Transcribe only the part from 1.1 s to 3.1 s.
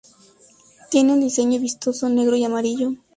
un diseño vistoso, negro y amarillo.